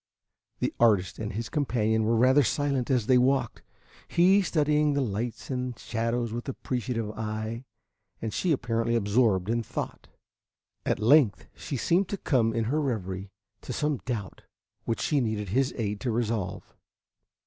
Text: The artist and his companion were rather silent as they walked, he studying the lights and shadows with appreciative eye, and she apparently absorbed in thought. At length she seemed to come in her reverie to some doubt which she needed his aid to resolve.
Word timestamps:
The 0.61 0.73
artist 0.79 1.19
and 1.19 1.33
his 1.33 1.47
companion 1.47 2.05
were 2.05 2.15
rather 2.15 2.41
silent 2.41 2.89
as 2.89 3.05
they 3.05 3.19
walked, 3.19 3.61
he 4.07 4.41
studying 4.41 4.93
the 4.93 5.01
lights 5.01 5.51
and 5.51 5.77
shadows 5.77 6.33
with 6.33 6.49
appreciative 6.49 7.11
eye, 7.11 7.65
and 8.19 8.33
she 8.33 8.51
apparently 8.51 8.95
absorbed 8.95 9.47
in 9.47 9.61
thought. 9.61 10.07
At 10.87 10.97
length 10.97 11.45
she 11.53 11.77
seemed 11.77 12.07
to 12.09 12.17
come 12.17 12.51
in 12.51 12.63
her 12.63 12.81
reverie 12.81 13.29
to 13.61 13.71
some 13.73 13.97
doubt 13.97 14.41
which 14.85 15.01
she 15.01 15.21
needed 15.21 15.49
his 15.49 15.71
aid 15.77 15.99
to 15.99 16.09
resolve. 16.09 16.75